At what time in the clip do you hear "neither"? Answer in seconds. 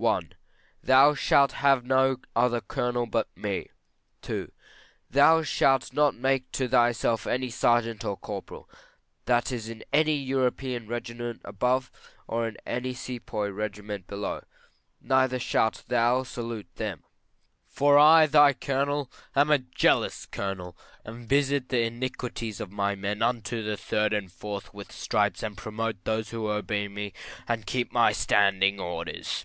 15.00-15.40